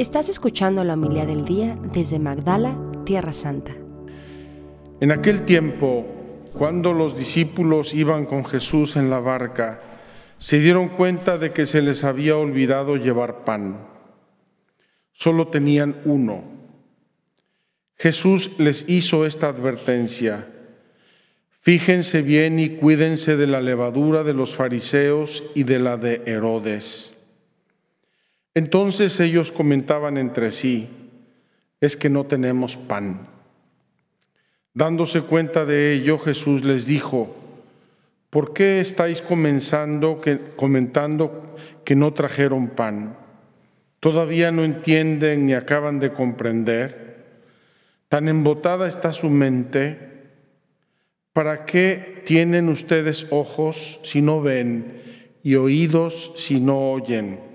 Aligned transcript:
Estás 0.00 0.30
escuchando 0.30 0.82
la 0.82 0.94
humildad 0.94 1.26
del 1.26 1.44
día 1.44 1.76
desde 1.92 2.18
Magdala, 2.18 2.74
Tierra 3.04 3.34
Santa. 3.34 3.76
En 4.98 5.12
aquel 5.12 5.44
tiempo, 5.44 6.06
cuando 6.54 6.94
los 6.94 7.18
discípulos 7.18 7.92
iban 7.92 8.24
con 8.24 8.46
Jesús 8.46 8.96
en 8.96 9.10
la 9.10 9.20
barca, 9.20 9.82
se 10.38 10.58
dieron 10.58 10.88
cuenta 10.88 11.36
de 11.36 11.52
que 11.52 11.66
se 11.66 11.82
les 11.82 12.02
había 12.02 12.38
olvidado 12.38 12.96
llevar 12.96 13.44
pan. 13.44 13.88
Solo 15.12 15.48
tenían 15.48 16.00
uno. 16.06 16.44
Jesús 17.98 18.52
les 18.56 18.88
hizo 18.88 19.26
esta 19.26 19.48
advertencia. 19.48 20.50
Fíjense 21.60 22.22
bien 22.22 22.58
y 22.58 22.70
cuídense 22.70 23.36
de 23.36 23.46
la 23.46 23.60
levadura 23.60 24.22
de 24.22 24.32
los 24.32 24.54
fariseos 24.54 25.44
y 25.54 25.64
de 25.64 25.78
la 25.78 25.98
de 25.98 26.22
Herodes. 26.24 27.19
Entonces 28.54 29.18
ellos 29.20 29.52
comentaban 29.52 30.16
entre 30.16 30.50
sí, 30.50 30.88
es 31.80 31.96
que 31.96 32.08
no 32.08 32.24
tenemos 32.24 32.76
pan. 32.76 33.28
Dándose 34.74 35.22
cuenta 35.22 35.64
de 35.64 35.92
ello, 35.92 36.18
Jesús 36.18 36.64
les 36.64 36.86
dijo, 36.86 37.36
¿por 38.30 38.52
qué 38.52 38.80
estáis 38.80 39.22
comenzando 39.22 40.20
que, 40.20 40.38
comentando 40.56 41.56
que 41.84 41.96
no 41.96 42.12
trajeron 42.12 42.68
pan? 42.68 43.16
¿Todavía 44.00 44.50
no 44.52 44.64
entienden 44.64 45.46
ni 45.46 45.54
acaban 45.54 45.98
de 45.98 46.12
comprender? 46.12 47.24
Tan 48.08 48.28
embotada 48.28 48.88
está 48.88 49.12
su 49.12 49.30
mente 49.30 50.10
¿Para 51.32 51.64
qué 51.64 52.22
tienen 52.26 52.68
ustedes 52.68 53.26
ojos 53.30 54.00
si 54.02 54.20
no 54.20 54.42
ven 54.42 55.00
y 55.44 55.54
oídos 55.54 56.32
si 56.34 56.58
no 56.58 56.90
oyen? 56.90 57.49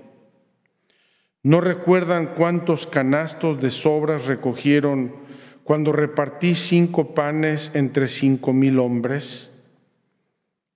¿No 1.46 1.60
recuerdan 1.60 2.34
cuántos 2.34 2.88
canastos 2.88 3.60
de 3.60 3.70
sobras 3.70 4.26
recogieron 4.26 5.14
cuando 5.62 5.92
repartí 5.92 6.56
cinco 6.56 7.14
panes 7.14 7.70
entre 7.74 8.08
cinco 8.08 8.52
mil 8.52 8.80
hombres? 8.80 9.52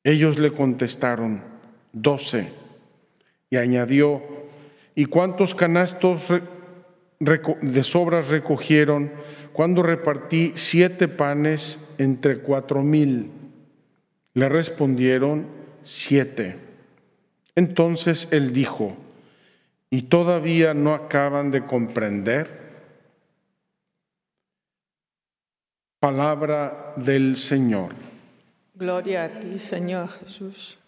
Ellos 0.04 0.38
le 0.38 0.52
contestaron, 0.52 1.42
doce. 1.92 2.52
Y 3.50 3.56
añadió, 3.56 4.22
¿y 4.94 5.06
cuántos 5.06 5.56
canastos 5.56 6.28
de 7.18 7.82
sobras 7.82 8.28
recogieron 8.28 9.10
cuando 9.52 9.82
repartí 9.82 10.52
siete 10.54 11.08
panes 11.08 11.80
entre 11.98 12.42
cuatro 12.42 12.84
mil? 12.84 13.32
Le 14.34 14.48
respondieron 14.48 15.48
siete. 15.82 16.54
Entonces 17.56 18.28
él 18.30 18.52
dijo, 18.52 18.96
¿y 19.90 20.02
todavía 20.02 20.72
no 20.72 20.94
acaban 20.94 21.50
de 21.50 21.66
comprender? 21.66 22.60
Palabra 25.98 26.94
del 26.96 27.36
Señor. 27.36 27.92
Gloria 28.74 29.24
a 29.24 29.40
ti, 29.40 29.58
Señor 29.58 30.08
Jesús. 30.08 30.78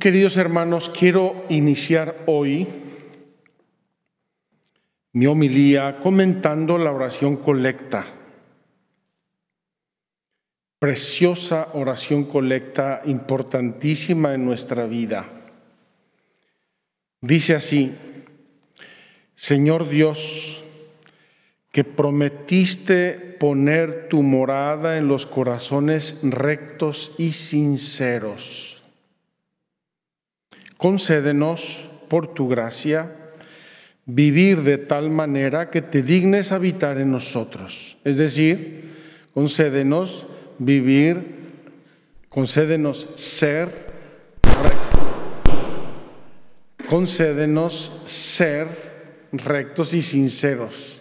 Queridos 0.00 0.38
hermanos, 0.38 0.90
quiero 0.98 1.44
iniciar 1.50 2.16
hoy 2.26 2.66
mi 5.12 5.26
homilía 5.26 5.98
comentando 6.00 6.78
la 6.78 6.92
oración 6.92 7.36
colecta. 7.36 8.06
Preciosa 10.78 11.68
oración 11.74 12.24
colecta, 12.24 13.02
importantísima 13.04 14.34
en 14.34 14.44
nuestra 14.44 14.86
vida. 14.86 15.28
Dice 17.20 17.54
así, 17.54 17.94
Señor 19.34 19.88
Dios, 19.88 20.64
que 21.70 21.84
prometiste 21.84 23.36
poner 23.38 24.08
tu 24.08 24.22
morada 24.22 24.96
en 24.96 25.06
los 25.06 25.26
corazones 25.26 26.18
rectos 26.22 27.12
y 27.18 27.32
sinceros 27.32 28.80
concédenos, 30.80 31.90
por 32.08 32.32
tu 32.32 32.48
gracia, 32.48 33.19
vivir 34.14 34.62
de 34.62 34.78
tal 34.78 35.10
manera 35.10 35.70
que 35.70 35.82
te 35.82 36.02
dignes 36.02 36.52
habitar 36.52 36.98
en 36.98 37.10
nosotros. 37.10 37.96
Es 38.04 38.16
decir, 38.16 38.90
concédenos 39.34 40.26
vivir, 40.58 41.22
concédenos 42.28 43.08
ser, 43.16 43.90
concédenos 46.88 47.92
ser 48.04 48.68
rectos 49.32 49.94
y 49.94 50.02
sinceros. 50.02 51.00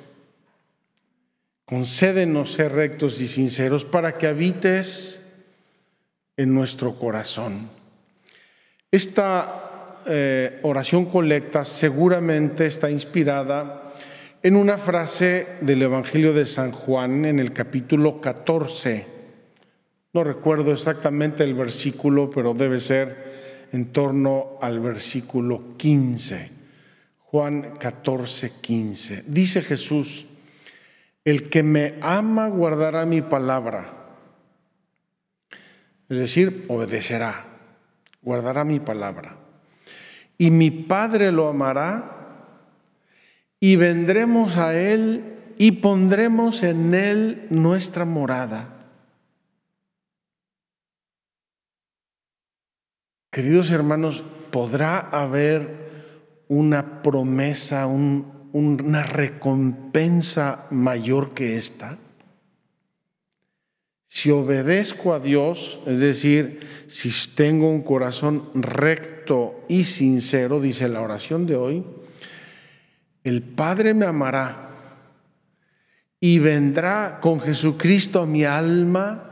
Concédenos 1.65 2.53
ser 2.53 2.71
rectos 2.71 3.21
y 3.21 3.27
sinceros 3.27 3.85
para 3.85 4.17
que 4.17 4.25
habites 4.25 5.21
en 6.35 6.53
nuestro 6.53 6.97
corazón. 6.97 7.69
Esta 8.91 9.68
eh, 10.05 10.59
oración 10.63 11.05
colecta 11.05 11.65
seguramente 11.65 12.65
está 12.65 12.89
inspirada 12.89 13.93
en 14.41 14.55
una 14.55 14.77
frase 14.77 15.57
del 15.61 15.81
Evangelio 15.81 16.33
de 16.33 16.45
San 16.45 16.71
Juan 16.71 17.25
en 17.25 17.39
el 17.39 17.51
capítulo 17.53 18.21
14. 18.21 19.05
No 20.13 20.23
recuerdo 20.23 20.71
exactamente 20.71 21.43
el 21.43 21.55
versículo, 21.55 22.29
pero 22.29 22.53
debe 22.53 22.79
ser 22.79 23.67
en 23.71 23.91
torno 23.91 24.57
al 24.61 24.79
versículo 24.79 25.75
15. 25.77 26.51
Juan 27.19 27.75
14, 27.79 28.53
15. 28.61 29.23
Dice 29.27 29.61
Jesús, 29.61 30.27
el 31.25 31.49
que 31.49 31.63
me 31.63 31.95
ama 32.01 32.47
guardará 32.47 33.05
mi 33.05 33.21
palabra. 33.21 33.93
Es 36.07 36.17
decir, 36.17 36.65
obedecerá, 36.69 37.45
guardará 38.21 38.63
mi 38.63 38.79
palabra 38.79 39.38
y 40.39 40.51
mi 40.51 40.71
Padre 40.71 41.31
lo 41.31 41.49
amará, 41.49 42.15
y 43.59 43.75
vendremos 43.75 44.55
a 44.55 44.73
Él 44.73 45.53
y 45.57 45.73
pondremos 45.73 46.63
en 46.63 46.93
Él 46.93 47.45
nuestra 47.49 48.05
morada. 48.05 48.73
Queridos 53.29 53.69
hermanos, 53.69 54.23
¿podrá 54.49 54.99
haber 54.99 56.45
una 56.47 57.01
promesa, 57.01 57.85
una 57.85 59.03
recompensa 59.03 60.67
mayor 60.71 61.33
que 61.33 61.57
esta? 61.57 61.97
Si 64.09 64.31
obedezco 64.31 65.13
a 65.13 65.19
Dios, 65.19 65.79
es 65.85 65.99
decir, 65.99 66.61
si 66.87 67.11
tengo 67.35 67.69
un 67.69 67.83
corazón 67.83 68.49
recto 68.55 69.63
y 69.69 69.85
sincero, 69.85 70.59
dice 70.59 70.89
la 70.89 71.01
oración 71.01 71.45
de 71.45 71.55
hoy, 71.55 71.85
el 73.23 73.43
Padre 73.43 73.93
me 73.93 74.07
amará 74.07 74.71
y 76.19 76.39
vendrá 76.39 77.19
con 77.21 77.39
Jesucristo 77.39 78.21
a 78.21 78.25
mi 78.25 78.45
alma 78.45 79.29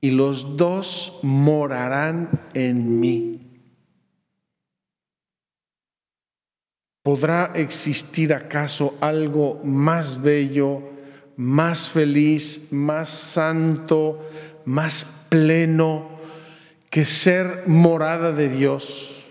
y 0.00 0.10
los 0.10 0.56
dos 0.56 1.20
morarán 1.22 2.48
en 2.54 2.98
mí. 2.98 3.40
¿Podrá 7.02 7.52
existir 7.54 8.34
acaso 8.34 8.96
algo 9.00 9.60
más 9.62 10.20
bello? 10.20 10.89
Más 11.40 11.88
feliz, 11.88 12.70
más 12.70 13.08
santo, 13.08 14.28
más 14.66 15.06
pleno 15.30 16.20
que 16.90 17.06
ser 17.06 17.62
morada 17.66 18.32
de 18.32 18.50
Dios, 18.50 19.24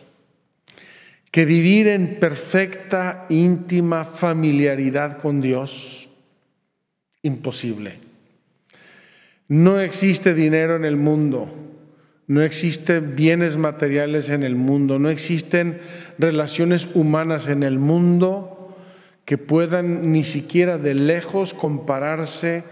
que 1.29 1.45
vivir 1.45 1.87
en 1.87 2.19
perfecta, 2.19 3.27
íntima 3.29 4.05
familiaridad 4.05 5.19
con 5.19 5.39
Dios. 5.39 6.09
Imposible. 7.21 7.99
No 9.47 9.79
existe 9.79 10.33
dinero 10.33 10.77
en 10.77 10.85
el 10.85 10.97
mundo, 10.97 11.53
no 12.25 12.41
existen 12.41 13.15
bienes 13.15 13.55
materiales 13.55 14.29
en 14.29 14.41
el 14.41 14.55
mundo, 14.55 14.97
no 14.97 15.11
existen 15.11 15.79
relaciones 16.17 16.87
humanas 16.95 17.47
en 17.49 17.61
el 17.61 17.77
mundo 17.77 18.58
que 19.29 19.37
puedan 19.37 20.11
ni 20.11 20.23
siquiera 20.23 20.79
de 20.79 20.95
lejos 20.95 21.53
compararse 21.53 22.63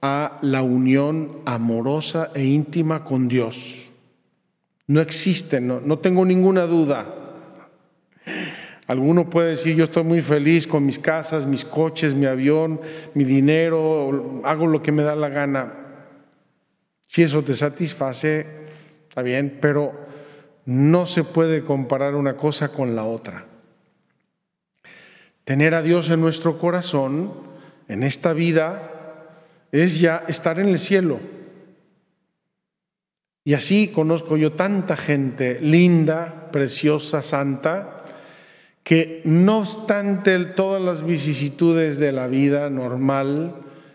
a 0.00 0.38
la 0.42 0.62
unión 0.62 1.40
amorosa 1.44 2.30
e 2.36 2.44
íntima 2.44 3.02
con 3.02 3.26
Dios. 3.26 3.90
No 4.86 5.00
existe, 5.00 5.60
no, 5.60 5.80
no 5.80 5.98
tengo 5.98 6.24
ninguna 6.24 6.66
duda. 6.66 7.04
Alguno 8.86 9.28
puede 9.28 9.50
decir, 9.50 9.74
yo 9.74 9.82
estoy 9.82 10.04
muy 10.04 10.22
feliz 10.22 10.68
con 10.68 10.86
mis 10.86 11.00
casas, 11.00 11.46
mis 11.46 11.64
coches, 11.64 12.14
mi 12.14 12.26
avión, 12.26 12.80
mi 13.14 13.24
dinero, 13.24 14.40
hago 14.44 14.68
lo 14.68 14.80
que 14.80 14.92
me 14.92 15.02
da 15.02 15.16
la 15.16 15.30
gana. 15.30 15.72
Si 17.08 17.24
eso 17.24 17.42
te 17.42 17.56
satisface, 17.56 18.46
está 19.08 19.22
bien, 19.22 19.58
pero 19.60 19.94
no 20.64 21.06
se 21.06 21.24
puede 21.24 21.64
comparar 21.64 22.14
una 22.14 22.36
cosa 22.36 22.68
con 22.68 22.94
la 22.94 23.02
otra. 23.02 23.47
Tener 25.48 25.72
a 25.72 25.80
Dios 25.80 26.10
en 26.10 26.20
nuestro 26.20 26.58
corazón, 26.58 27.32
en 27.88 28.02
esta 28.02 28.34
vida, 28.34 28.92
es 29.72 29.98
ya 29.98 30.22
estar 30.28 30.60
en 30.60 30.68
el 30.68 30.78
cielo. 30.78 31.20
Y 33.44 33.54
así 33.54 33.88
conozco 33.88 34.36
yo 34.36 34.52
tanta 34.52 34.94
gente 34.94 35.58
linda, 35.62 36.50
preciosa, 36.52 37.22
santa, 37.22 38.04
que 38.82 39.22
no 39.24 39.60
obstante 39.60 40.38
todas 40.44 40.82
las 40.82 41.02
vicisitudes 41.02 41.98
de 41.98 42.12
la 42.12 42.26
vida 42.26 42.68
normal, 42.68 43.54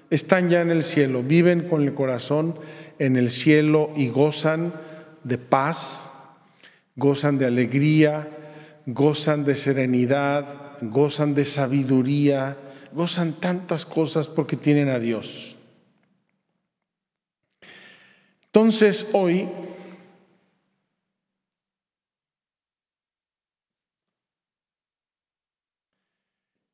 están 0.09 0.49
ya 0.49 0.61
en 0.61 0.71
el 0.71 0.81
cielo, 0.81 1.21
viven 1.21 1.69
con 1.69 1.83
el 1.83 1.93
corazón 1.93 2.57
en 2.97 3.15
el 3.15 3.29
cielo 3.29 3.91
y 3.95 4.09
gozan 4.09 4.73
de 5.23 5.37
paz, 5.37 6.09
gozan 6.95 7.37
de 7.37 7.45
alegría, 7.45 8.27
gozan 8.87 9.45
de 9.45 9.53
serenidad, 9.53 10.72
gozan 10.89 11.35
de 11.35 11.45
sabiduría, 11.45 12.57
gozan 12.91 13.33
tantas 13.33 13.85
cosas 13.85 14.27
porque 14.27 14.55
tienen 14.55 14.89
a 14.89 14.99
Dios. 14.99 15.55
Entonces 18.45 19.07
hoy 19.13 19.49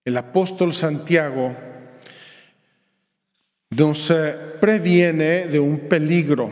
el 0.04 0.18
apóstol 0.18 0.74
Santiago 0.74 1.56
nos 3.70 4.10
eh, 4.12 4.36
previene 4.60 5.48
de 5.48 5.60
un 5.60 5.88
peligro. 5.88 6.52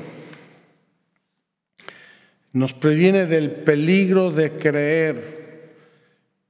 Nos 2.53 2.73
previene 2.73 3.25
del 3.25 3.51
peligro 3.51 4.31
de 4.31 4.57
creer 4.57 5.46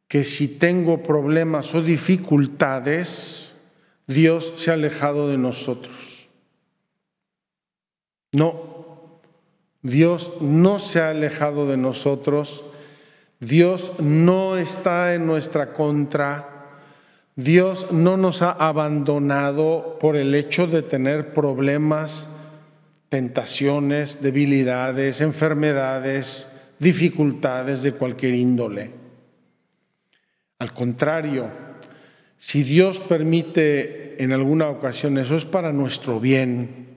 que 0.07 0.23
si 0.23 0.47
tengo 0.47 1.03
problemas 1.03 1.73
o 1.75 1.81
dificultades, 1.81 3.55
Dios 4.07 4.53
se 4.55 4.71
ha 4.71 4.73
alejado 4.73 5.27
de 5.27 5.37
nosotros. 5.37 6.29
No, 8.31 9.21
Dios 9.81 10.33
no 10.39 10.79
se 10.79 11.01
ha 11.01 11.09
alejado 11.09 11.67
de 11.67 11.77
nosotros. 11.77 12.63
Dios 13.39 13.91
no 13.99 14.57
está 14.57 15.13
en 15.13 15.25
nuestra 15.25 15.73
contra. 15.73 16.81
Dios 17.35 17.91
no 17.91 18.17
nos 18.17 18.41
ha 18.41 18.51
abandonado 18.51 19.97
por 19.99 20.15
el 20.15 20.33
hecho 20.33 20.67
de 20.67 20.81
tener 20.81 21.33
problemas, 21.33 22.29
tentaciones, 23.09 24.21
debilidades, 24.21 25.21
enfermedades, 25.21 26.49
dificultades 26.79 27.83
de 27.83 27.93
cualquier 27.93 28.35
índole. 28.35 29.06
Al 30.59 30.73
contrario, 30.73 31.49
si 32.37 32.63
Dios 32.63 32.99
permite 32.99 34.21
en 34.23 34.31
alguna 34.31 34.69
ocasión 34.69 35.17
eso 35.17 35.35
es 35.35 35.45
para 35.45 35.71
nuestro 35.71 36.19
bien. 36.19 36.87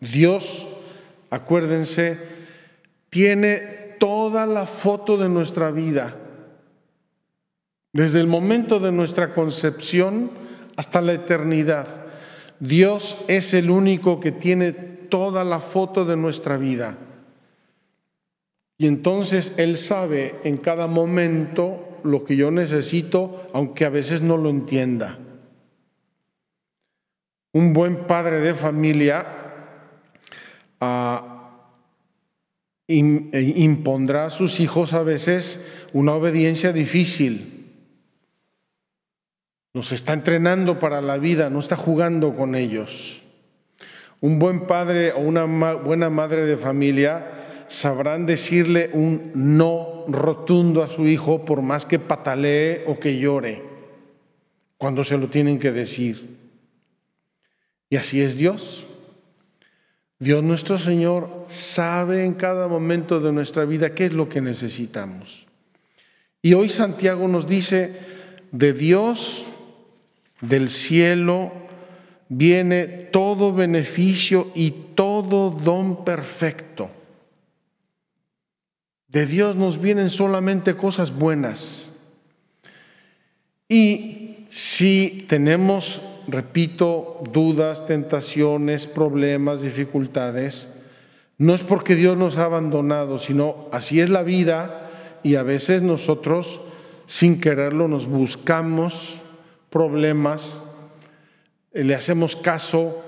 Dios, 0.00 0.66
acuérdense, 1.30 2.18
tiene 3.10 3.58
toda 3.98 4.46
la 4.46 4.66
foto 4.66 5.16
de 5.16 5.28
nuestra 5.28 5.70
vida 5.70 6.16
desde 7.92 8.20
el 8.20 8.28
momento 8.28 8.78
de 8.78 8.92
nuestra 8.92 9.34
concepción 9.34 10.30
hasta 10.76 11.00
la 11.00 11.12
eternidad, 11.12 11.88
Dios 12.60 13.18
es 13.26 13.52
el 13.52 13.70
único 13.70 14.20
que 14.20 14.30
tiene 14.30 14.72
toda 14.72 15.42
la 15.44 15.58
foto 15.58 16.04
de 16.04 16.16
nuestra 16.16 16.56
vida. 16.56 16.98
Y 18.78 18.86
entonces 18.86 19.54
Él 19.56 19.76
sabe 19.76 20.36
en 20.44 20.56
cada 20.58 20.86
momento 20.86 21.88
lo 22.04 22.24
que 22.24 22.36
yo 22.36 22.50
necesito, 22.50 23.46
aunque 23.52 23.84
a 23.84 23.90
veces 23.90 24.22
no 24.22 24.36
lo 24.36 24.50
entienda. 24.50 25.18
Un 27.52 27.72
buen 27.72 28.06
padre 28.06 28.40
de 28.40 28.54
familia 28.54 29.26
ah, 30.80 31.30
e 32.86 32.96
impondrá 32.96 34.26
a 34.26 34.30
sus 34.30 34.60
hijos 34.60 34.92
a 34.92 35.02
veces 35.02 35.60
una 35.92 36.12
obediencia 36.12 36.72
difícil 36.72 37.60
nos 39.72 39.92
está 39.92 40.12
entrenando 40.12 40.80
para 40.80 41.00
la 41.00 41.18
vida, 41.18 41.48
no 41.48 41.60
está 41.60 41.76
jugando 41.76 42.34
con 42.34 42.56
ellos. 42.56 43.22
Un 44.20 44.38
buen 44.38 44.66
padre 44.66 45.12
o 45.12 45.20
una 45.20 45.44
buena 45.44 46.10
madre 46.10 46.44
de 46.44 46.56
familia 46.56 47.39
sabrán 47.70 48.26
decirle 48.26 48.90
un 48.92 49.30
no 49.32 50.04
rotundo 50.08 50.82
a 50.82 50.90
su 50.90 51.06
hijo 51.06 51.44
por 51.44 51.62
más 51.62 51.86
que 51.86 52.00
patalee 52.00 52.82
o 52.88 52.98
que 52.98 53.16
llore, 53.16 53.62
cuando 54.76 55.04
se 55.04 55.16
lo 55.16 55.28
tienen 55.28 55.60
que 55.60 55.70
decir. 55.70 56.36
Y 57.88 57.96
así 57.96 58.20
es 58.20 58.36
Dios. 58.36 58.86
Dios 60.18 60.42
nuestro 60.42 60.78
Señor 60.78 61.46
sabe 61.46 62.24
en 62.24 62.34
cada 62.34 62.66
momento 62.66 63.20
de 63.20 63.32
nuestra 63.32 63.64
vida 63.64 63.94
qué 63.94 64.06
es 64.06 64.12
lo 64.12 64.28
que 64.28 64.40
necesitamos. 64.40 65.46
Y 66.42 66.54
hoy 66.54 66.70
Santiago 66.70 67.28
nos 67.28 67.46
dice, 67.46 67.96
de 68.50 68.72
Dios 68.72 69.46
del 70.40 70.70
cielo 70.70 71.52
viene 72.28 72.86
todo 72.86 73.52
beneficio 73.52 74.50
y 74.56 74.72
todo 74.96 75.50
don 75.50 76.04
perfecto. 76.04 76.90
De 79.10 79.26
Dios 79.26 79.56
nos 79.56 79.80
vienen 79.80 80.08
solamente 80.08 80.76
cosas 80.76 81.12
buenas. 81.12 81.96
Y 83.68 84.46
si 84.48 85.26
tenemos, 85.28 86.00
repito, 86.28 87.20
dudas, 87.32 87.86
tentaciones, 87.86 88.86
problemas, 88.86 89.62
dificultades, 89.62 90.72
no 91.38 91.54
es 91.54 91.62
porque 91.62 91.96
Dios 91.96 92.16
nos 92.16 92.38
ha 92.38 92.44
abandonado, 92.44 93.18
sino 93.18 93.68
así 93.72 94.00
es 94.00 94.10
la 94.10 94.22
vida 94.22 94.90
y 95.24 95.34
a 95.34 95.42
veces 95.42 95.82
nosotros, 95.82 96.60
sin 97.06 97.40
quererlo, 97.40 97.88
nos 97.88 98.06
buscamos 98.06 99.22
problemas, 99.70 100.62
le 101.72 101.94
hacemos 101.94 102.36
caso 102.36 103.02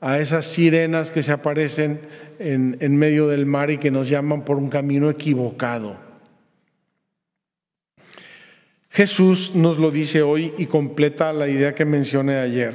a 0.00 0.18
esas 0.18 0.46
sirenas 0.46 1.10
que 1.10 1.22
se 1.22 1.32
aparecen 1.32 2.00
en, 2.38 2.76
en, 2.80 2.96
medio 2.96 3.28
del 3.28 3.46
mar 3.46 3.70
y 3.70 3.78
que 3.78 3.90
nos 3.90 4.08
llaman 4.08 4.44
por 4.44 4.56
un 4.56 4.68
camino 4.68 5.10
equivocado. 5.10 5.96
Jesús 8.90 9.54
nos 9.54 9.78
lo 9.78 9.90
dice 9.90 10.22
hoy 10.22 10.54
y 10.56 10.66
completa 10.66 11.32
la 11.32 11.48
idea 11.48 11.74
que 11.74 11.84
mencioné 11.84 12.36
ayer. 12.36 12.74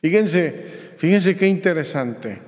Fíjense, 0.00 0.94
fíjense 0.98 1.36
qué 1.36 1.46
interesante. 1.46 2.38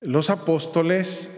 Los 0.00 0.30
apóstoles 0.30 1.30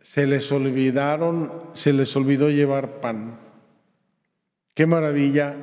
se 0.00 0.26
les 0.26 0.50
olvidaron, 0.50 1.52
se 1.74 1.92
les 1.92 2.16
olvidó 2.16 2.50
llevar 2.50 3.00
pan. 3.00 3.38
Qué 4.74 4.86
maravilla, 4.86 5.54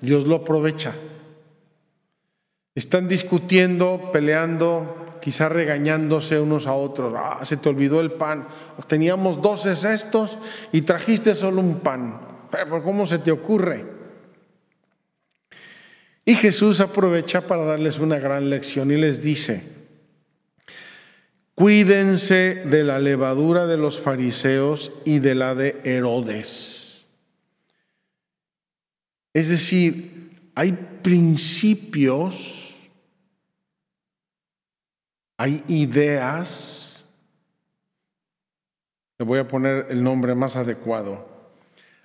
Dios 0.00 0.26
lo 0.26 0.36
aprovecha. 0.36 0.94
Están 2.74 3.06
discutiendo, 3.06 4.10
peleando, 4.12 5.18
quizá 5.20 5.48
regañándose 5.48 6.40
unos 6.40 6.66
a 6.66 6.74
otros. 6.74 7.14
Ah, 7.16 7.44
se 7.44 7.56
te 7.56 7.68
olvidó 7.68 8.00
el 8.00 8.12
pan. 8.12 8.48
Teníamos 8.88 9.40
doce 9.40 9.76
cestos 9.76 10.38
y 10.72 10.82
trajiste 10.82 11.34
solo 11.34 11.60
un 11.60 11.80
pan. 11.80 12.20
Pero 12.50 12.82
¿cómo 12.82 13.06
se 13.06 13.18
te 13.18 13.30
ocurre? 13.30 13.84
Y 16.24 16.34
Jesús 16.36 16.80
aprovecha 16.80 17.46
para 17.46 17.64
darles 17.64 17.98
una 17.98 18.18
gran 18.18 18.48
lección 18.48 18.90
y 18.90 18.96
les 18.96 19.22
dice, 19.22 19.62
cuídense 21.54 22.62
de 22.64 22.82
la 22.82 22.98
levadura 22.98 23.66
de 23.66 23.76
los 23.76 24.00
fariseos 24.00 24.92
y 25.04 25.18
de 25.18 25.34
la 25.34 25.54
de 25.54 25.80
Herodes. 25.84 27.08
Es 29.34 29.48
decir, 29.48 30.50
hay 30.54 30.72
principios, 31.02 32.63
hay 35.36 35.64
ideas, 35.68 37.06
le 39.18 39.24
voy 39.24 39.38
a 39.38 39.48
poner 39.48 39.86
el 39.90 40.02
nombre 40.02 40.34
más 40.34 40.56
adecuado, 40.56 41.26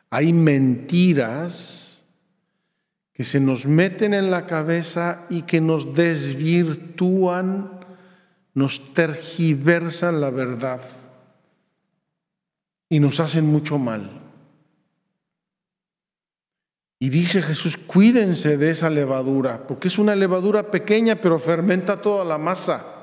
hay 0.09 0.33
mentiras 0.33 2.03
que 3.13 3.24
se 3.24 3.39
nos 3.39 3.65
meten 3.65 4.13
en 4.13 4.31
la 4.31 4.45
cabeza 4.45 5.25
y 5.29 5.41
que 5.43 5.62
nos 5.62 5.93
desvirtúan, 5.93 7.86
nos 8.53 8.93
tergiversan 8.93 10.21
la 10.21 10.29
verdad 10.29 10.81
y 12.88 13.00
nos 13.00 13.19
hacen 13.19 13.45
mucho 13.45 13.77
mal. 13.77 14.09
Y 16.98 17.09
dice 17.09 17.41
Jesús, 17.41 17.77
cuídense 17.77 18.57
de 18.57 18.71
esa 18.71 18.89
levadura, 18.89 19.67
porque 19.67 19.88
es 19.88 19.98
una 19.98 20.15
levadura 20.15 20.69
pequeña, 20.69 21.15
pero 21.15 21.39
fermenta 21.39 22.01
toda 22.01 22.25
la 22.25 22.38
masa. 22.38 22.98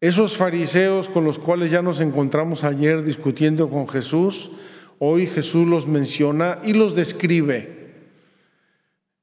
Esos 0.00 0.36
fariseos 0.36 1.10
con 1.10 1.24
los 1.24 1.38
cuales 1.38 1.70
ya 1.70 1.82
nos 1.82 2.00
encontramos 2.00 2.64
ayer 2.64 3.04
discutiendo 3.04 3.68
con 3.68 3.86
Jesús, 3.86 4.50
hoy 4.98 5.26
Jesús 5.26 5.68
los 5.68 5.86
menciona 5.86 6.58
y 6.64 6.72
los 6.72 6.94
describe. 6.94 7.80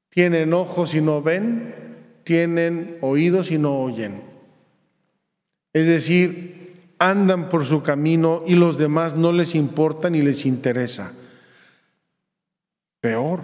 Tienen 0.08 0.54
ojos 0.54 0.94
y 0.94 1.00
no 1.00 1.20
ven, 1.20 1.74
tienen 2.22 2.98
oídos 3.00 3.50
y 3.50 3.58
no 3.58 3.76
oyen. 3.80 4.22
Es 5.72 5.86
decir, 5.86 6.92
andan 6.98 7.48
por 7.48 7.66
su 7.66 7.82
camino 7.82 8.44
y 8.46 8.54
los 8.54 8.78
demás 8.78 9.16
no 9.16 9.32
les 9.32 9.56
importa 9.56 10.10
ni 10.10 10.22
les 10.22 10.46
interesa. 10.46 11.12
Peor, 13.00 13.40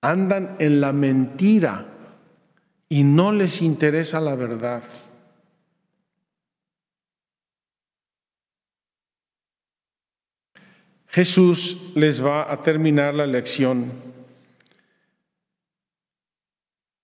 andan 0.00 0.56
en 0.58 0.80
la 0.80 0.92
mentira 0.92 1.86
y 2.88 3.04
no 3.04 3.32
les 3.32 3.62
interesa 3.62 4.20
la 4.20 4.34
verdad. 4.34 4.82
Jesús 11.12 11.76
les 11.94 12.24
va 12.24 12.50
a 12.50 12.62
terminar 12.62 13.14
la 13.14 13.26
lección. 13.26 13.92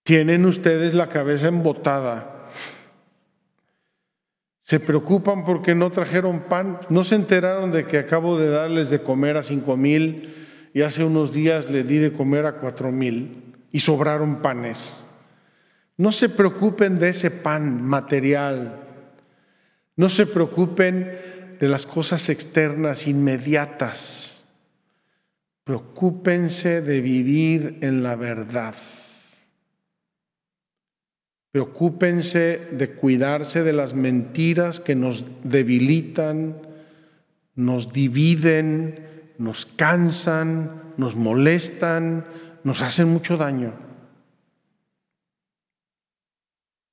Tienen 0.03 0.47
ustedes 0.47 0.95
la 0.95 1.11
cabeza 1.11 1.49
embotada. 1.49 2.49
Se 4.63 4.81
preocupan 4.81 5.45
porque 5.45 5.75
no 5.75 5.91
trajeron 5.91 6.45
pan. 6.49 6.81
No 6.89 7.05
se 7.05 7.17
enteraron 7.17 7.71
de 7.71 7.85
que 7.85 7.99
acabo 7.99 8.39
de 8.39 8.49
darles 8.49 8.89
de 8.89 9.03
comer 9.03 9.37
a 9.37 9.43
cinco 9.43 9.77
mil 9.77 10.35
y 10.73 10.81
hace 10.81 11.05
unos 11.05 11.35
días 11.35 11.69
le 11.69 11.85
di 11.85 11.99
de 11.99 12.13
comer 12.13 12.47
a 12.47 12.61
cuatro 12.61 12.91
mil 12.91 13.57
y 13.71 13.81
sobraron 13.81 14.41
panes. 14.41 15.05
No 15.99 16.13
se 16.13 16.31
preocupen 16.31 16.99
de 16.99 17.11
ese 17.11 17.31
pan 17.31 17.83
material. 17.83 18.87
No 19.97 20.09
se 20.09 20.25
preocupen 20.25 21.38
de 21.61 21.69
las 21.69 21.87
cosas 21.87 22.29
externas 22.29 23.07
inmediatas. 23.07 24.45
Preocúpense 25.65 26.81
de 26.81 27.01
vivir 27.01 27.79
en 27.83 28.03
la 28.03 28.17
verdad. 28.17 28.75
Preocúpense 31.53 32.69
de 32.73 32.91
cuidarse 32.93 33.63
de 33.63 33.73
las 33.73 33.95
mentiras 33.95 34.81
que 34.81 34.95
nos 34.95 35.25
debilitan, 35.43 36.57
nos 37.55 37.93
dividen, 37.93 39.07
nos 39.39 39.67
cansan, 39.67 40.95
nos 40.97 41.17
molestan, 41.17 42.25
nos 42.65 42.83
hacen 42.83 43.09
mucho 43.09 43.37
daño. 43.37 43.75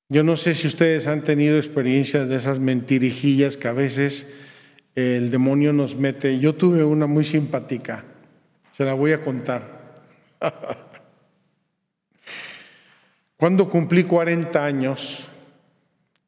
Yo 0.09 0.23
no 0.23 0.37
sé 0.37 0.53
si 0.53 0.67
ustedes 0.67 1.07
han 1.07 1.23
tenido 1.23 1.57
experiencias 1.57 2.29
de 2.29 2.35
esas 2.35 2.59
mentirijillas 2.59 3.57
que 3.57 3.67
a 3.67 3.73
veces 3.73 4.27
el 4.95 5.29
demonio 5.29 5.73
nos 5.73 5.95
mete. 5.95 6.39
Yo 6.39 6.55
tuve 6.55 6.83
una 6.83 7.05
muy 7.05 7.23
simpática, 7.25 8.03
se 8.71 8.85
la 8.85 8.93
voy 8.93 9.11
a 9.11 9.21
contar. 9.21 9.75
Cuando 13.37 13.69
cumplí 13.69 14.05
40 14.05 14.63
años, 14.63 15.27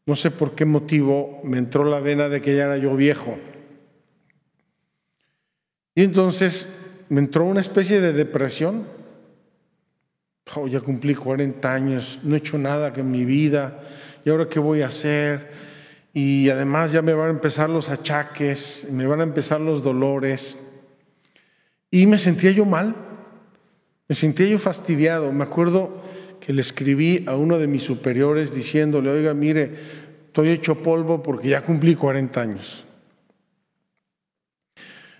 no 0.05 0.15
sé 0.15 0.29
por 0.29 0.55
qué 0.55 0.65
motivo, 0.65 1.39
me 1.43 1.57
entró 1.57 1.85
la 1.85 1.99
vena 2.01 2.29
de 2.29 2.41
que 2.41 2.55
ya 2.55 2.65
era 2.65 2.77
yo 2.77 2.95
viejo. 2.95 3.37
Y 5.95 6.03
entonces 6.03 6.69
me 7.09 7.19
entró 7.19 7.45
una 7.45 7.61
especie 7.61 8.01
de 8.01 8.13
depresión. 8.13 8.85
Oh, 10.55 10.67
ya 10.67 10.79
cumplí 10.81 11.15
40 11.15 11.73
años, 11.73 12.19
no 12.23 12.35
he 12.35 12.37
hecho 12.37 12.57
nada 12.57 12.93
en 12.95 13.11
mi 13.11 13.25
vida, 13.25 13.81
¿y 14.23 14.29
ahora 14.29 14.47
qué 14.47 14.59
voy 14.59 14.81
a 14.81 14.87
hacer? 14.87 15.51
Y 16.17 16.49
además 16.49 16.91
ya 16.91 17.01
me 17.03 17.13
van 17.13 17.27
a 17.27 17.31
empezar 17.31 17.69
los 17.69 17.89
achaques, 17.89 18.87
me 18.89 19.05
van 19.05 19.19
a 19.19 19.23
empezar 19.23 19.61
los 19.61 19.83
dolores. 19.83 20.57
Y 21.91 22.07
me 22.07 22.17
sentía 22.17 22.51
yo 22.51 22.65
mal, 22.65 22.95
me 24.07 24.15
sentía 24.15 24.47
yo 24.47 24.57
fastidiado. 24.57 25.31
Me 25.31 25.43
acuerdo 25.43 26.01
que 26.39 26.53
le 26.53 26.61
escribí 26.61 27.23
a 27.27 27.35
uno 27.35 27.59
de 27.59 27.67
mis 27.67 27.83
superiores 27.83 28.53
diciéndole, 28.53 29.11
oiga, 29.11 29.35
mire, 29.35 29.75
estoy 30.27 30.49
hecho 30.49 30.81
polvo 30.81 31.21
porque 31.21 31.49
ya 31.49 31.61
cumplí 31.61 31.95
40 31.95 32.41
años 32.41 32.87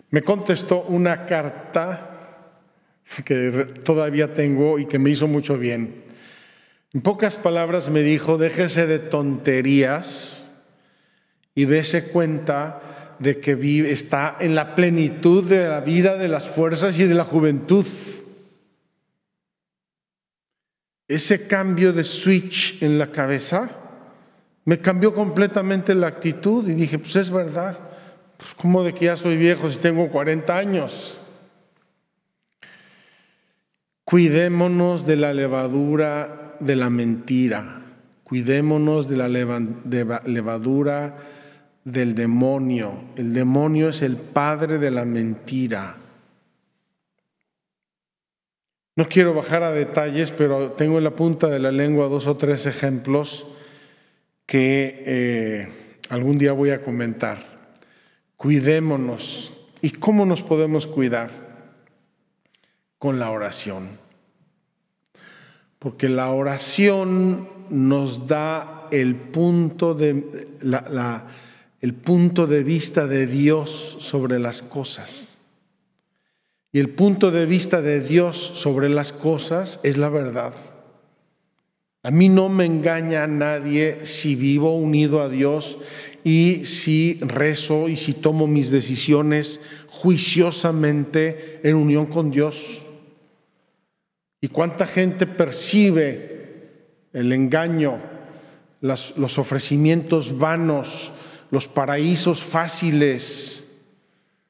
me 0.10 0.22
contestó 0.22 0.84
una 0.84 1.26
carta 1.26 2.14
que 3.26 3.66
todavía 3.84 4.34
tengo 4.34 4.80
y 4.80 4.86
que 4.86 5.00
me 5.00 5.10
hizo 5.10 5.28
mucho 5.28 5.58
bien. 5.58 6.04
En 6.94 7.02
pocas 7.02 7.38
palabras 7.38 7.90
me 7.90 8.02
dijo, 8.02 8.38
déjese 8.38 8.88
de 8.88 9.00
tonterías 9.00 10.47
y 11.58 11.66
dése 11.66 12.10
cuenta 12.10 13.16
de 13.18 13.40
que 13.40 13.56
vive, 13.56 13.92
está 13.92 14.38
en 14.40 14.54
la 14.54 14.76
plenitud 14.76 15.44
de 15.44 15.68
la 15.68 15.82
vida, 15.82 16.16
de 16.16 16.28
las 16.28 16.48
fuerzas 16.48 17.00
y 17.00 17.06
de 17.06 17.16
la 17.16 17.26
juventud. 17.26 17.84
Ese 21.08 21.48
cambio 21.48 21.94
de 21.94 22.04
switch 22.04 22.78
en 22.84 23.00
la 23.00 23.08
cabeza 23.08 23.72
me 24.66 24.78
cambió 24.78 25.16
completamente 25.16 25.96
la 25.96 26.06
actitud 26.06 26.70
y 26.70 26.76
dije, 26.76 27.00
pues 27.00 27.16
es 27.16 27.32
verdad. 27.32 27.80
Pues, 28.38 28.54
¿Cómo 28.54 28.84
de 28.84 28.94
que 28.94 29.06
ya 29.06 29.18
soy 29.18 29.36
viejo 29.36 29.68
si 29.72 29.80
tengo 29.80 30.12
40 30.12 30.56
años? 30.56 31.20
Cuidémonos 34.04 35.08
de 35.08 35.16
la 35.16 35.34
levadura 35.34 36.56
de 36.60 36.76
la 36.76 36.92
mentira. 36.92 37.82
Cuidémonos 38.24 39.10
de 39.10 39.18
la 39.18 39.28
levadura 39.28 41.16
del 41.88 42.16
demonio. 42.16 43.00
El 43.16 43.34
demonio 43.34 43.88
es 43.88 44.02
el 44.02 44.18
padre 44.18 44.78
de 44.78 44.92
la 44.92 45.06
mentira. 45.06 45.96
No 48.98 49.08
quiero 49.08 49.34
bajar 49.34 49.64
a 49.64 49.72
detalles, 49.72 50.32
pero 50.32 50.72
tengo 50.74 50.98
en 50.98 51.06
la 51.06 51.16
punta 51.16 51.48
de 51.48 51.60
la 51.60 51.72
lengua 51.72 52.10
dos 52.10 52.28
o 52.28 52.36
tres 52.36 52.66
ejemplos 52.66 53.48
que 54.46 55.02
eh, 55.06 55.68
algún 56.10 56.38
día 56.38 56.52
voy 56.52 56.72
a 56.72 56.82
comentar. 56.82 57.40
Cuidémonos. 58.36 59.54
¿Y 59.82 59.92
cómo 59.92 60.26
nos 60.26 60.44
podemos 60.44 60.88
cuidar? 60.88 61.30
Con 62.98 63.18
la 63.18 63.32
oración. 63.32 63.92
Porque 65.80 66.10
la 66.10 66.32
oración 66.32 67.48
nos 67.70 68.28
da 68.28 68.90
el 68.92 69.16
punto 69.16 69.94
de, 69.94 70.48
el 71.82 71.94
punto 71.94 72.48
de 72.48 72.64
vista 72.64 73.08
de 73.08 73.28
Dios 73.28 73.98
sobre 74.00 74.40
las 74.40 74.62
cosas. 74.62 75.38
Y 76.72 76.80
el 76.80 76.90
punto 76.90 77.32
de 77.32 77.46
vista 77.46 77.82
de 77.82 78.02
Dios 78.02 78.52
sobre 78.56 78.90
las 78.90 79.14
cosas 79.14 79.80
es 79.84 79.98
la 79.98 80.10
verdad. 80.10 80.54
A 82.04 82.12
mí 82.12 82.30
no 82.30 82.50
me 82.50 82.66
engaña 82.66 83.28
nadie 83.28 84.06
si 84.06 84.36
vivo 84.36 84.76
unido 84.76 85.22
a 85.22 85.30
Dios 85.30 85.78
y 86.24 86.66
si 86.66 87.20
rezo 87.22 87.90
y 87.90 87.96
si 87.96 88.14
tomo 88.14 88.48
mis 88.48 88.70
decisiones 88.72 89.60
juiciosamente 89.88 91.60
en 91.64 91.76
unión 91.76 92.06
con 92.08 92.32
Dios. 92.32 92.84
¿Y 94.40 94.48
cuánta 94.50 94.86
gente 94.86 95.26
percibe 95.26 97.10
el 97.14 97.34
engaño, 97.34 98.00
los 98.82 99.38
ofrecimientos 99.38 100.38
vanos, 100.38 101.12
los 101.52 101.68
paraísos 101.68 102.44
fáciles? 102.44 103.68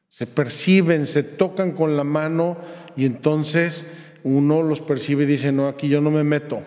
Se 0.09 0.25
perciben, 0.27 1.05
se 1.05 1.23
tocan 1.23 1.71
con 1.71 1.95
la 1.95 2.03
mano 2.03 2.57
y 2.95 3.05
entonces 3.05 3.85
uno 4.23 4.63
los 4.63 4.81
percibe 4.81 5.23
y 5.23 5.27
dice, 5.27 5.51
no, 5.51 5.67
aquí 5.67 5.89
yo 5.89 6.01
no 6.01 6.11
me 6.11 6.23
meto. 6.23 6.63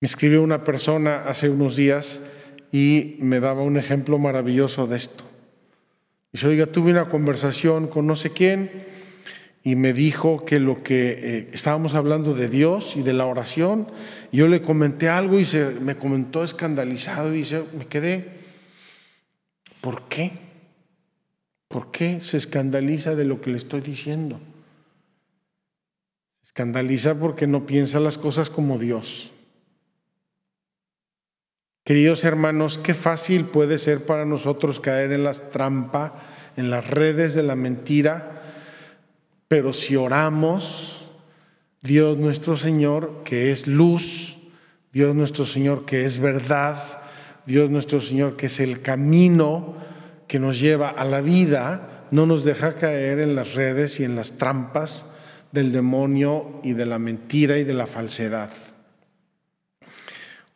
Me 0.00 0.06
escribió 0.06 0.42
una 0.42 0.64
persona 0.64 1.24
hace 1.26 1.48
unos 1.48 1.76
días 1.76 2.20
y 2.72 3.16
me 3.20 3.40
daba 3.40 3.62
un 3.62 3.76
ejemplo 3.76 4.18
maravilloso 4.18 4.86
de 4.86 4.96
esto. 4.96 5.24
Dice, 6.32 6.48
oiga, 6.48 6.66
tuve 6.66 6.90
una 6.90 7.08
conversación 7.08 7.86
con 7.86 8.06
no 8.06 8.16
sé 8.16 8.30
quién 8.30 8.95
y 9.66 9.74
me 9.74 9.92
dijo 9.92 10.44
que 10.44 10.60
lo 10.60 10.84
que 10.84 11.10
eh, 11.10 11.50
estábamos 11.52 11.94
hablando 11.94 12.34
de 12.34 12.48
Dios 12.48 12.94
y 12.94 13.02
de 13.02 13.12
la 13.12 13.26
oración, 13.26 13.90
yo 14.30 14.46
le 14.46 14.62
comenté 14.62 15.08
algo 15.08 15.40
y 15.40 15.44
se 15.44 15.70
me 15.70 15.96
comentó 15.96 16.44
escandalizado 16.44 17.34
y 17.34 17.38
dice, 17.38 17.64
me 17.76 17.88
quedé, 17.88 18.30
¿por 19.80 20.06
qué? 20.06 20.30
¿Por 21.66 21.90
qué 21.90 22.20
se 22.20 22.36
escandaliza 22.36 23.16
de 23.16 23.24
lo 23.24 23.40
que 23.40 23.50
le 23.50 23.56
estoy 23.56 23.80
diciendo? 23.80 24.38
Se 26.42 26.50
escandaliza 26.50 27.18
porque 27.18 27.48
no 27.48 27.66
piensa 27.66 27.98
las 27.98 28.18
cosas 28.18 28.50
como 28.50 28.78
Dios. 28.78 29.32
Queridos 31.82 32.22
hermanos, 32.22 32.78
qué 32.78 32.94
fácil 32.94 33.46
puede 33.46 33.78
ser 33.78 34.06
para 34.06 34.24
nosotros 34.24 34.78
caer 34.78 35.10
en 35.10 35.24
las 35.24 35.50
trampas, 35.50 36.12
en 36.56 36.70
las 36.70 36.88
redes 36.88 37.34
de 37.34 37.42
la 37.42 37.56
mentira, 37.56 38.36
Pero 39.48 39.72
si 39.72 39.96
oramos, 39.96 41.10
Dios 41.82 42.18
nuestro 42.18 42.56
Señor, 42.56 43.22
que 43.24 43.52
es 43.52 43.66
luz, 43.66 44.36
Dios 44.92 45.14
nuestro 45.14 45.44
Señor, 45.44 45.84
que 45.84 46.04
es 46.04 46.18
verdad, 46.18 46.82
Dios 47.46 47.70
nuestro 47.70 48.00
Señor, 48.00 48.36
que 48.36 48.46
es 48.46 48.58
el 48.58 48.82
camino 48.82 49.76
que 50.26 50.40
nos 50.40 50.58
lleva 50.58 50.88
a 50.88 51.04
la 51.04 51.20
vida, 51.20 52.06
no 52.10 52.26
nos 52.26 52.44
deja 52.44 52.74
caer 52.74 53.20
en 53.20 53.36
las 53.36 53.54
redes 53.54 54.00
y 54.00 54.04
en 54.04 54.16
las 54.16 54.32
trampas 54.32 55.06
del 55.52 55.70
demonio 55.70 56.60
y 56.64 56.72
de 56.72 56.86
la 56.86 56.98
mentira 56.98 57.58
y 57.58 57.64
de 57.64 57.74
la 57.74 57.86
falsedad. 57.86 58.50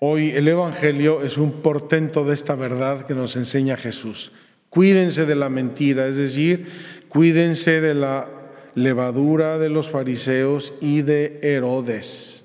Hoy 0.00 0.30
el 0.30 0.48
Evangelio 0.48 1.22
es 1.22 1.36
un 1.36 1.62
portento 1.62 2.24
de 2.24 2.34
esta 2.34 2.54
verdad 2.54 3.06
que 3.06 3.14
nos 3.14 3.36
enseña 3.36 3.76
Jesús. 3.76 4.32
Cuídense 4.68 5.26
de 5.26 5.36
la 5.36 5.48
mentira, 5.48 6.06
es 6.06 6.16
decir, 6.16 6.66
cuídense 7.08 7.80
de 7.80 7.94
la 7.94 8.39
levadura 8.74 9.58
de 9.58 9.68
los 9.68 9.88
fariseos 9.88 10.74
y 10.80 11.02
de 11.02 11.40
Herodes. 11.42 12.44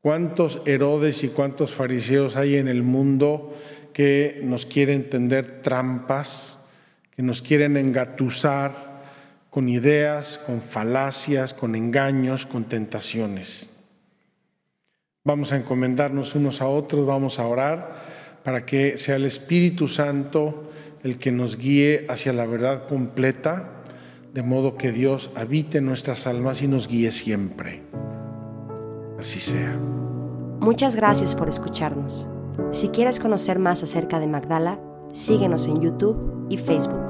¿Cuántos 0.00 0.62
Herodes 0.66 1.24
y 1.24 1.28
cuántos 1.28 1.74
fariseos 1.74 2.36
hay 2.36 2.56
en 2.56 2.68
el 2.68 2.82
mundo 2.82 3.56
que 3.92 4.40
nos 4.42 4.66
quieren 4.66 5.10
tender 5.10 5.62
trampas, 5.62 6.58
que 7.10 7.22
nos 7.22 7.42
quieren 7.42 7.76
engatusar 7.76 9.02
con 9.50 9.68
ideas, 9.68 10.38
con 10.38 10.60
falacias, 10.60 11.54
con 11.54 11.74
engaños, 11.74 12.46
con 12.46 12.64
tentaciones? 12.64 13.70
Vamos 15.24 15.50
a 15.50 15.56
encomendarnos 15.56 16.36
unos 16.36 16.60
a 16.60 16.68
otros, 16.68 17.04
vamos 17.04 17.40
a 17.40 17.46
orar 17.48 17.96
para 18.44 18.64
que 18.64 18.96
sea 18.96 19.16
el 19.16 19.24
Espíritu 19.24 19.88
Santo 19.88 20.70
el 21.02 21.18
que 21.18 21.32
nos 21.32 21.56
guíe 21.56 22.06
hacia 22.08 22.32
la 22.32 22.46
verdad 22.46 22.86
completa, 22.86 23.75
de 24.36 24.42
modo 24.42 24.76
que 24.76 24.92
Dios 24.92 25.30
habite 25.34 25.78
en 25.78 25.86
nuestras 25.86 26.26
almas 26.26 26.60
y 26.60 26.68
nos 26.68 26.88
guíe 26.88 27.10
siempre. 27.10 27.82
Así 29.18 29.40
sea. 29.40 29.74
Muchas 30.60 30.94
gracias 30.94 31.34
por 31.34 31.48
escucharnos. 31.48 32.28
Si 32.70 32.88
quieres 32.88 33.18
conocer 33.18 33.58
más 33.58 33.82
acerca 33.82 34.20
de 34.20 34.26
Magdala, 34.26 34.78
síguenos 35.14 35.66
en 35.68 35.80
YouTube 35.80 36.48
y 36.50 36.58
Facebook. 36.58 37.05